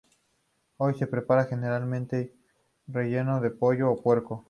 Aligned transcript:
Hoy 0.77 0.95
se 0.95 1.05
prepara 1.05 1.45
generalmente 1.45 2.35
relleno 2.87 3.39
de 3.39 3.51
pollo 3.51 3.91
o 3.91 4.01
puerco. 4.01 4.39